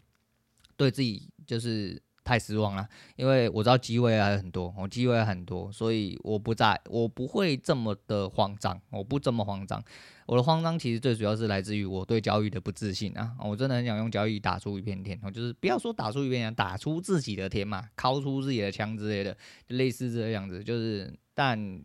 [0.75, 2.01] 对自己就是。
[2.29, 9.83] 太失望了，因为我知道机会还很多，我机会很多，所以我不在，我不会这么的慌张，我不这么慌张。
[10.27, 19.35] 我的慌张其实最主要是来自于我对交易的不自信啊，我真的很想用交易打出一片天，就是不要说打出一片天，打出自己的天嘛，掏出自己的枪之类的，
[19.69, 20.63] 类似这个样子。
[20.63, 21.83] 就是，但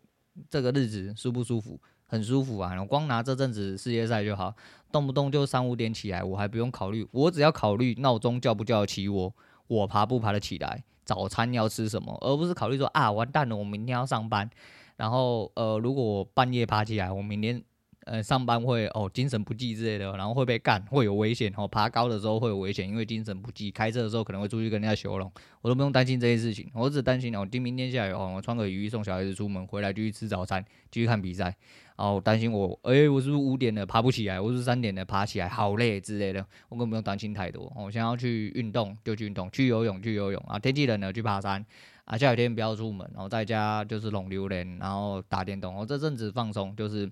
[0.51, 1.81] 这个日子舒不舒服？
[2.07, 4.55] 很舒服啊，我光拿这阵子世界赛就好，
[4.93, 9.35] 动不动就三五点起来，我还不用考虑，我只要考虑闹钟叫不叫得起我。
[9.67, 10.85] 我爬不爬得起来？
[11.05, 12.17] 早餐要吃什么？
[12.23, 14.49] 而不是考虑说啊，完蛋了，我明天要上班。
[14.97, 17.63] 然后呃，如果我半夜爬起来，我明天
[18.07, 21.69] 呃上班会哦精神不济之类的，然后会被干，会有危险哦。
[21.69, 23.71] 爬高的时候会有危险，因为精神不济。
[23.71, 26.71] 开车的时候可能会出去跟人家修龙，我都不用担心这些事情。
[26.75, 31.55] 我只担心哦，今明天下雨哦，我穿个雨衣送小孩子出门，回来继续吃早餐，继续看比赛。
[31.97, 34.41] 然后担心我，哎、我是不是五点了爬不起来？
[34.41, 36.45] 我是三点了爬起来，好累之类的。
[36.69, 37.73] 我根本不用担心太多。
[37.77, 40.59] 我想要去运动就去运动，去游泳去游泳啊。
[40.59, 41.65] 天气冷了去爬山
[42.05, 42.19] 啊。
[42.19, 45.75] 下雨天不要出门，然后在家就是弄榴莲，然后打电动。
[45.75, 47.09] 我这阵子放松，就是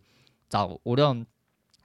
[0.49, 1.25] 找我这种，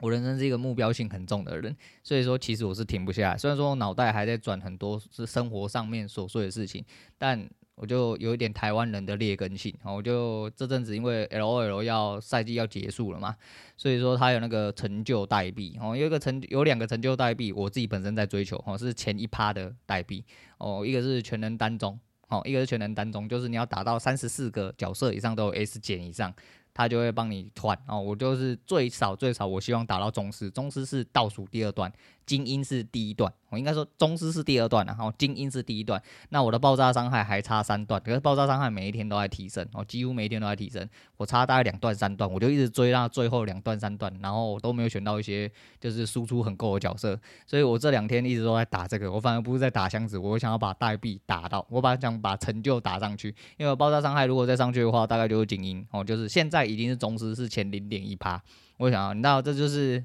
[0.00, 3.38] 我人生是一个目标性很重的人，所以说其实我是停不下来。
[3.38, 6.84] 虽然说我脑袋还在转很多是生活上面琐碎的事情，
[7.16, 7.48] 但。
[7.80, 13.34] 我就有一点台湾人的劣根性，我就这阵子因为 LOL 要赛季要结束了嘛，
[13.76, 20.24] 所以说他有那个成就代币，哦，有一个成有两个成就代币，我自己本身在追求，哦，是前一趴的代币，
[20.58, 26.34] 哦，一个是全能单中，哦，一个是全能单中，就是你要打到三十四个角色以上都有 S 减以上。
[26.74, 31.92] 他就会帮你换哦，我就是最少最少，我希望打到宗师，宗师是倒数第二段，
[32.28, 36.00] 精英是第一段，我应该说宗师是第二段，然后精英是第一段。
[36.28, 56.68] 那我的爆炸伤害还差三段，可是爆炸伤害每一天都在提升，哦，几乎每一天都在提升，我差大概两段三段，我就一直追到最后两段三段，然后我都没有选到一些就是输出很够的角色，所以我这两天一直都在打这个，我反而不是在打箱子，我想要把代币打到，我把想把成就打上去，因为爆炸伤害如果再上去的话，大概就是精英哦，就是现在。
[56.68, 58.38] 已经是宗师是前零点一趴，
[58.76, 60.04] 我想啊，你知道这就是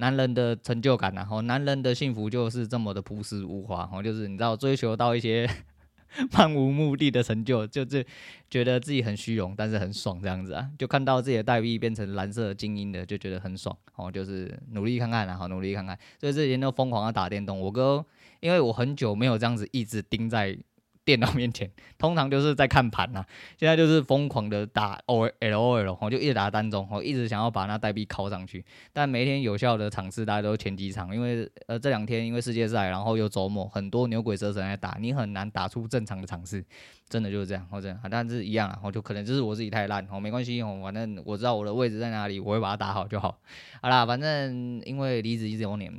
[0.00, 5.48] 男人的成就感，然后男人的幸福就是这么的朴实无华，然后就是你知道追求到一些
[6.32, 8.04] 漫无目的的成就，就是
[8.48, 17.60] 觉得自己很虚荣，但是很爽这样子啊，就看到自己的代币变成蓝色精英的，就觉得很爽，哦，就是努力看看，然后努力看看，所以这几天都疯狂的打电动。
[17.60, 18.04] 我哥，
[18.40, 20.58] 因为我很久没有这样子一直盯在。
[21.04, 23.26] 电脑面前，通常就是在看盘呐、啊。
[23.58, 28.64] 现在就是疯狂的打 O L O L，我就一直打单中，我一直想要把那代币拷上去。
[28.92, 36.64] 但每天有效的场次大家都前几场，因为呃这两天因为世界赛，然后又周末，很多牛鬼蛇神在打，你很难打出正常的场次，
[37.08, 43.38] 真的就是这样，或者但是一样啊，我就可能就是我自己太烂，哦没关系哦，反正我知道我的位置在哪里，我会把它打好就好。
[43.82, 45.92] 好啦，反正因为离职一九年。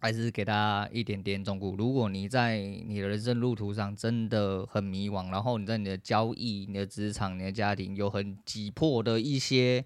[0.00, 1.74] 还是给大家一点点忠告。
[1.76, 9.84] 如果你在你的人生路途上真的很迷惘，然后你在你的交易、你的职场、你的家庭有很急迫的一些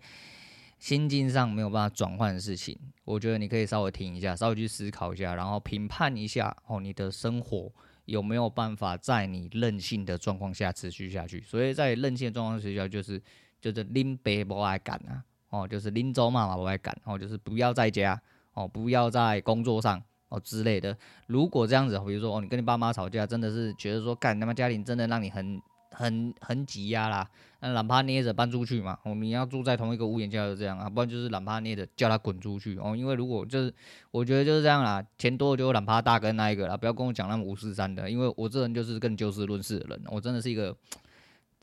[0.79, 7.73] 心境上没有办法转换的事情，我觉得你可以稍微停一下，稍微去思考一下，然后评判一下哦，你的生活
[8.05, 11.41] 有没有办法在你任性的状况下持续下去。
[11.41, 13.21] 所以在任性的状况之下，就是
[13.61, 18.21] 就是拎背不爱干啊，哦，就是拎走嘛嘛不爱干，哦，就是不要在家。
[18.55, 20.97] 哦，不要在工作上哦之类的。
[21.27, 27.29] 如果这样子，比如说哦，你跟你爸妈吵架，真的是觉得说，干他妈家庭真的让你很很很挤压啦，
[27.61, 28.99] 那懒趴捏着搬出去嘛。
[29.05, 32.97] 哦，你要住在同一个屋檐下就这样啊，不然就是懒趴捏着叫他滚出去哦。
[32.97, 33.73] 因为如果就是
[34.11, 40.77] 我觉得就是这样啦，钱多就懒趴大哥那一个啦，不要跟我讲那么五四三的，因为我这人就是更就事论事的人，我真的是一个。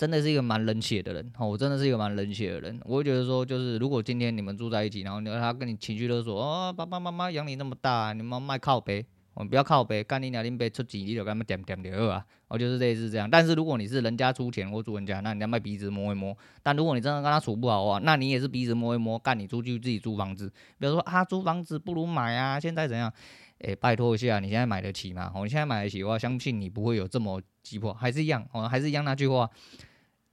[0.02, 2.82] 真的是一个蛮冷血的人，我真的是一个蛮冷血的人。
[2.86, 13.30] 我会觉得说，就是如果今天你们住在一起，然后你他跟你情绪勒索，哦，爸爸妈妈养你那么大，你们卖靠北，我们不要靠北，干你娘，你别出钱，你就跟他们点点点啊，我就是类似这样。
[13.30, 16.36] 但是如果你是人家出钱或住人家，那人家卖鼻子摸一摸。
[16.64, 20.52] 但如果你真的跟他处不好啊，那你也是鼻子摸一摸，干你出去自己租房子。
[20.80, 23.14] 比如说啊，租房子不如买啊，现在怎样？
[23.60, 25.32] 诶，拜托一下，你现在买得起吗？
[25.36, 29.48] 哦，你现在买得起的话，相信你不会有这么急迫，还是一样，哦，还是一样那句话。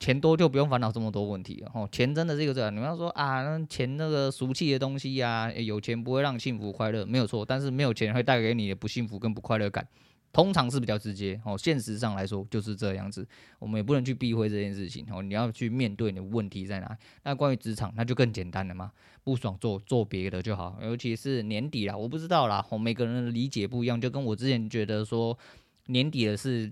[0.00, 2.72] 钱多就不用烦恼这么多问题了哦，钱真的是一个这样。
[2.72, 7.44] 你们要说啊，那钱那个俗气的东西呀，有钱不会让幸福快乐，没有错。
[7.44, 9.84] 但是没有钱会带给你的不幸福跟不快乐感，
[10.32, 11.58] 通常是比较直接哦。
[11.58, 13.26] 现实上来说就是这样子，
[13.58, 15.20] 我们也不能去避讳这件事情哦。
[15.20, 16.96] 你要去面对你的问题在哪。
[17.24, 18.92] 那关于职场，那就更简单了嘛，
[19.24, 20.78] 不爽做做别的就好。
[20.80, 25.36] 尤其是年底啦，我不知道啦，每个人的理解不一样，就跟我之前觉得说。
[25.90, 26.70] 年底的是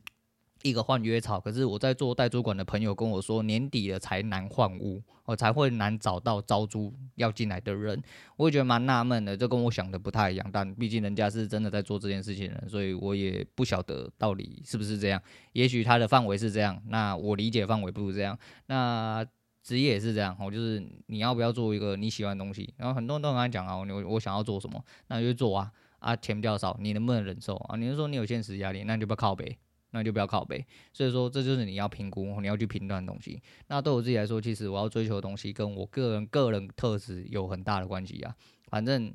[0.68, 8.02] 一个换约草，可是我在做代租管的朋友跟我说，年底了才难换屋，我才会难找到招租要进来的人。
[8.36, 10.50] 我也觉得蛮纳闷的，这跟我想的不太一样。
[10.52, 15.22] 但毕竟人家是真的在做这件事情的，所以我也不晓得到底是不是这样。
[15.52, 18.38] 也许他的范围是这样，那我理解范围不如这样。
[18.66, 19.26] 那。
[19.66, 27.74] 职业也是这样，我就是你要不要做一个你喜欢的东西，然后很多人都跟他讲啊，我我想要做什么，那就做啊啊，钱比较少，你能不能忍受啊？
[27.74, 29.58] 你是说你有现实压力，那你就不靠呗，
[29.90, 30.64] 那你就不要靠背。
[30.92, 33.42] 所以说这就是你要评估，你要去评断的东西。
[33.68, 38.34] 那对我自己来说，其实我要追求的东西跟我个人个人特质有很大的关系啊。
[38.66, 39.12] 反正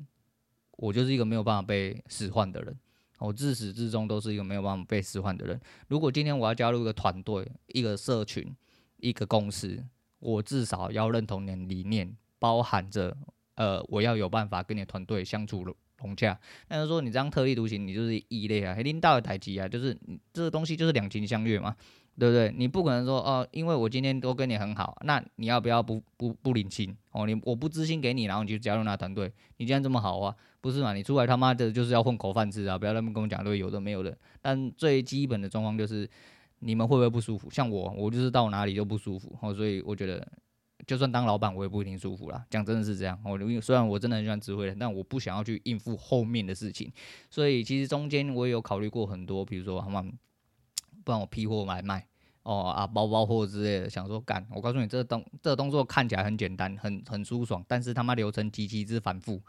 [0.72, 2.76] 我就是一个没有办法被使唤的人，
[3.18, 5.60] 我自始至终都是一个没有办法被使唤的人。
[5.88, 8.54] 如果今天我要加入一个团队、一个社群、
[8.96, 9.84] 一个公司，
[10.18, 13.16] 我至少要认同你的理念，包含着，
[13.56, 16.38] 呃，我要有办法跟你的团队相处了融洽。
[16.68, 19.96] 那就是说你这样特立独行，你就是异类啊，领导的台级啊，就是
[20.32, 21.74] 这个东西就是两情相悦嘛，
[22.18, 22.52] 对不对？
[22.56, 27.26] 你不可能说哦，因为我今天都跟你很好，那你要不要不不不领情哦？
[27.26, 30.92] 你我不知心给你，然后你就加入那团队，你既然这么好啊，不是嘛？
[30.92, 32.78] 你出来他妈的就是要混口饭吃啊！
[32.78, 34.16] 不要那么跟我讲对，有的没有的。
[34.40, 36.08] 但最基本的状况就是。
[36.64, 37.50] 你们会不会不舒服？
[37.50, 40.24] 像我，我就是到哪里都不舒服，哦，所以我觉得，
[40.86, 42.44] 就算当老板，我也不一定舒服啦。
[42.50, 46.92] 讲真的是这样，我因为虽然我真的很喜欢指挥人，但我不想要去应付后面的事情，
[47.30, 50.12] 所以其实中间我也有考虑过很多，比如说他们
[51.04, 52.06] 不然我批货买卖，
[52.42, 59.40] 哦啊包包货之类的，想说干，我告诉你，这个动这个动作看起来很简单，很很舒爽，但是他妈流程极其之繁复，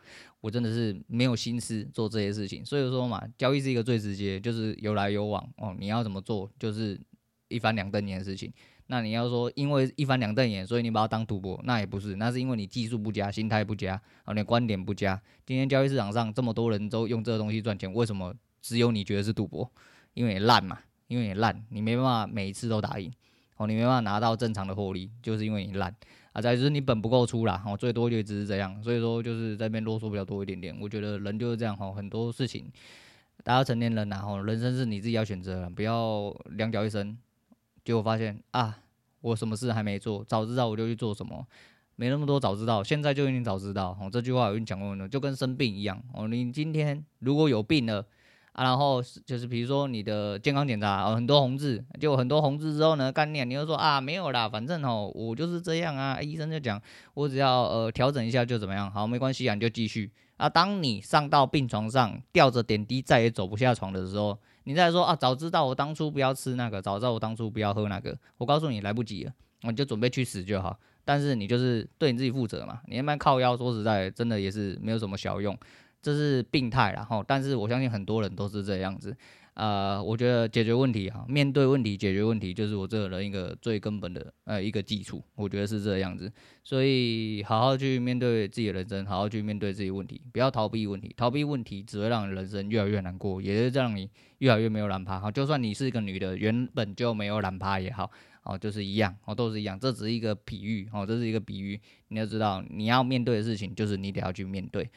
[0.41, 2.63] 我真的是没有心思做这些事情。
[2.65, 6.99] 所以说嘛，交易是一个最直接，就是有来有往哦，你要怎么做，就是。
[7.49, 8.51] 一翻两瞪眼的事情，
[8.87, 15.19] 那你要说因为一翻两瞪眼，所以你把它当赌博，那也不是，那是因为你技术不佳，心态不佳，啊，你观点不佳。
[15.45, 19.71] 今天交易市场上这么多人都用这个东西赚钱，为什么只有你觉得是赌博？
[20.13, 23.11] 因为烂嘛，因为你烂，你没办法每一次都打赢，
[23.57, 25.95] 哦，你没办法拿到正常的获利，就是因为你烂
[26.33, 26.41] 啊。
[26.41, 28.83] 再就是你本不够出啦，哦，最多就只是这样。
[28.83, 30.77] 所以说就是在这边啰嗦比较多一点点。
[30.79, 32.71] 我觉得人就是这样，哈，很多事情，
[33.43, 37.17] 大家成年人呐，哈，人生是你自己要选择，不要两脚一伸。
[37.83, 38.77] 结果发现啊，
[39.21, 41.45] 我什么事还没做，早知道我就去做什么，
[41.95, 43.97] 没那么多早知道，现在就已经早知道。
[44.01, 46.01] 哦，这句话我已经讲过了，就跟生病一样。
[46.13, 48.05] 哦，你今天如果有病了
[48.53, 56.81] 啊，然后就是比如说你的健康检查，哦，很多红字，就很多红字之后呢，干念你又说啊没有啦，反正哦我就是这样啊，医生就讲
[57.13, 60.11] 我只要呃调整一下就怎么样，好没关系啊，你就继续。
[60.37, 64.37] 啊，当你上到病床上吊着点滴再也走不下床的时候。
[64.65, 70.77] 你再说啊，早知道我当初不要吃那个，早知道我当初不要喝那个，我告诉你来不及了，你就准备去死就好。
[71.05, 75.57] 但是你就是对你自己负责嘛，你那边靠腰，说实在，真的也是没有什么小用，
[76.01, 77.23] 这是病态然后。
[77.27, 79.15] 但是我相信很多人都是这样子。
[79.55, 86.31] 呃，我觉得解决问题哈，面对问题解决问题，就是我这个人一个最根本的呃一个基础，我觉得是这样子。
[86.63, 95.19] 所以好好去面对自己的人生，好好去面对自己问题，不要逃避问题，逃避问题只会让人生越来越难过，也是让你越来越没有蓝趴。
[95.19, 98.09] 好，就算你是一个女的，原本就没有蓝趴也好，
[98.41, 104.89] 哦，就是一样，哦，都是一样，这只是一个比喻，哦，这是一个比喻，你要知道，你要面对的事情，就是你得要去面对。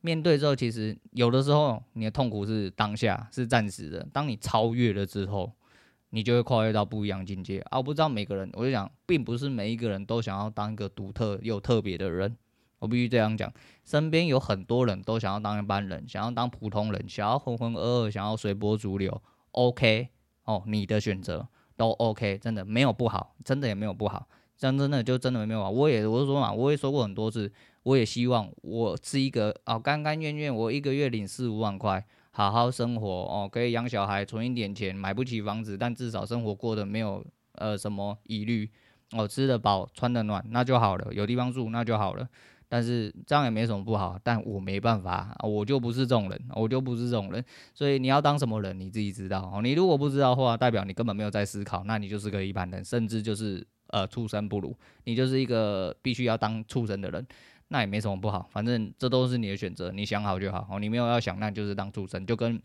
[0.00, 4.06] 面对之后，其实有的时候你的痛苦是当下，是暂时的。
[4.12, 5.52] 当你超越了之后，
[6.10, 7.58] 你就会跨越到不一样境界。
[7.70, 12.36] 啊，我不知道每个人，我就讲，并不是每一个人都想要当一个独特又特别的人。
[12.78, 13.52] 我必须这样讲，
[13.84, 19.20] 身边有很多人都想要当一般人，想要当普通人，想要浑浑噩噩，想要随波逐流。
[19.50, 20.08] OK，
[20.44, 24.28] 哦，你的选择都 OK，真的没有不好，真的也没有不好。
[24.56, 25.70] 这样真的就真的没有啊！
[25.70, 27.48] 我也我是说嘛，我也说过很多次，
[27.88, 38.70] 我也希望我是一个啊，甘甘愿愿，我一个月领四五万块，好好生活哦，可以养小孩，存一点钱，买不起房子，但至少生活过得没有呃什么疑虑
[39.12, 42.28] 哦，吃得饱，穿得暖，那就好了，有地方住那就好了。
[42.68, 47.42] 但是这样也没什么不好，但我没办法，我就不是这种人，我就不是这种人。
[47.72, 49.62] 所以你要当什么人，你自己知道哦。
[49.62, 53.66] 你如果不知道的话，代表你根本没有在思考，那你就是个一般人，甚至就是。
[53.90, 57.26] 呃，畜生不如你，就是一个必须要当畜生的人，
[57.68, 60.80] 那也没什么不好，反正这都是你的选择，你想好就好哦。
[60.80, 62.60] 你没有要想，那就是当畜生，就跟。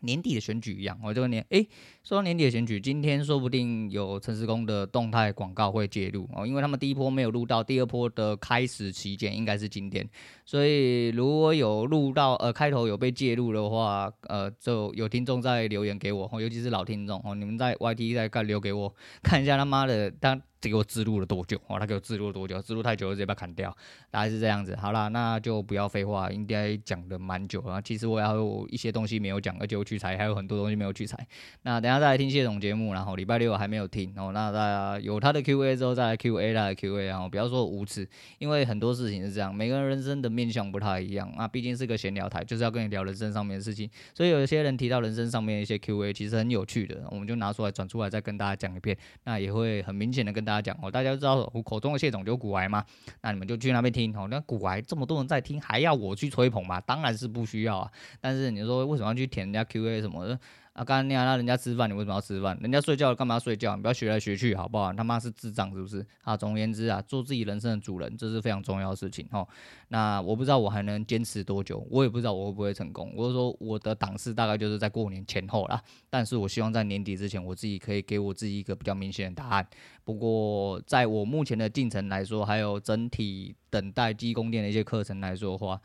[0.00, 1.66] 年底的选举一样，我这个年，诶、
[2.04, 10.06] 说到年底的选举，今天说不定有陈时中的动态广告会介入哦，因为他们第一波没有录到，第二波的开始期间应该是今天，
[10.44, 20.38] 所以如果有录到，呃，开头有被介入的话，呃，就有听众在留言给我，哦尤其是老听众哦，你们在 YT 在干留给我看一下他妈的他。
[20.68, 21.60] 给我置录了多久？
[21.66, 22.60] 哦，他给我置录了多久？
[22.62, 23.74] 置录太久，直接把砍掉。
[24.10, 24.74] 大概是这样子。
[24.76, 27.80] 好啦，那就不要废话，应该讲的蛮久了。
[27.82, 31.16] 其实我还有一些东西没有讲，而且我取材还有很多东西没有取材。
[31.62, 34.12] 那等下再来听谢总节目，然后礼拜六还没有听。
[34.16, 38.08] 哦，那大家有他的 Q&A 之后再来 Q&A，来 Q&A，然后不要说无耻，
[38.38, 41.32] 因为很多事情是这样，每个人人生的面向不太一样。
[41.36, 43.88] 那毕竟是个闲聊台，就是要跟你聊人生上面的事情。
[44.14, 48.96] 所以有一些人提到人生上面一些 Q&A，其实很有趣的，我们就拿出来转出来再跟大家讲一遍。
[49.24, 52.84] 那也会很明显的跟大讲哦，大家都知道我口中的谢总就股癌嘛，
[53.22, 54.26] 那你们就去那边听哦。
[54.30, 56.80] 那股癌这么多人在听，还要我去吹捧吗？
[56.80, 57.90] 当然是不需要啊。
[58.20, 60.38] 但是你说为什么要去填人家 Q&A 什么的？
[60.76, 62.54] 啊，刚刚那样让人家吃饭，你为什么要吃饭？
[62.60, 63.74] 人家睡觉，干嘛要睡觉？
[63.74, 64.92] 你不要学来学去，好不好？
[64.92, 66.04] 他妈是智障是不是？
[66.22, 69.48] 啊，总而言之啊，做自己人生的主人，这是非常重要的事情哦。
[69.88, 73.10] 那我不知道我还能坚持多久，我也不知道我会不会成功。
[73.16, 79.66] 我就说我的档次大概就是在过年前后啦，但是我希望在年底之前，我自己可以给我自己一个比较明显的答案。
[80.04, 85.80] 不过在我目前的进程来说，还有整体等待机工店的一些课程来说的话。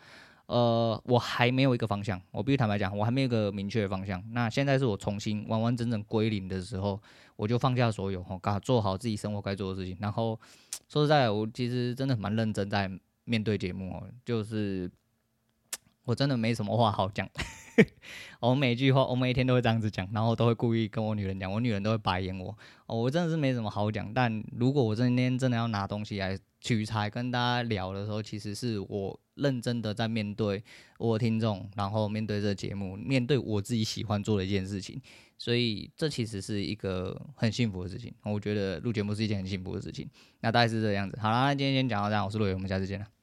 [0.51, 4.21] 呃，我还没有一个方向，我必须坦白讲，我还没有一个明确的方向。
[4.33, 7.01] 那现在是我重新完完整整归零的时候，
[7.37, 9.97] 我就放下所有，哈，做好自己生活该做的事情。
[10.01, 10.37] 然后
[10.89, 12.91] 说实在，我其实真的蛮认真在
[13.23, 14.91] 面对节目哦，就是
[16.05, 17.29] 我真的没什么话好讲。
[18.39, 22.57] 我每句话，我每一天都会这样子讲，然后都会故意跟我女人讲，我女人都会白眼我。
[22.87, 24.13] 我真的是没什么好讲。
[24.13, 29.19] 但如果我今天真的要拿东西来取材跟大家聊的时候，其实是我。
[29.35, 30.63] 认真的在面对
[30.99, 35.01] 我的听众，然后面对这节目，面对我自己喜欢做的一件事情，
[35.37, 38.13] 所以这其实是一个很幸福的事情。
[38.23, 40.07] 我觉得录节目是一件很幸福的事情。
[40.41, 41.17] 那大概是这样子。
[41.19, 43.20] 好啦，那今天先讲到这样，我是陆伟，我们下次见了。